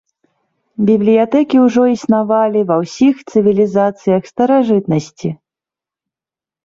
[0.87, 5.29] Бібліятэкі ўжо існавалі ва ўсіх цывілізацыях старажытнасці.